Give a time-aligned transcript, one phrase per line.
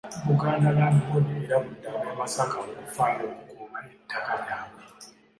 [0.27, 4.81] Buganda Land Board erabudde ab'e Masaka okufaayo okukuuma ettaka lyabwe.